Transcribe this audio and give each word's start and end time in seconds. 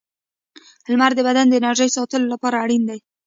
•لمر 0.91 1.11
د 1.15 1.19
بدن 1.27 1.45
د 1.49 1.53
انرژۍ 1.59 1.89
ساتلو 1.97 2.31
لپاره 2.33 2.61
اړین 2.63 2.81
دی. 2.89 2.99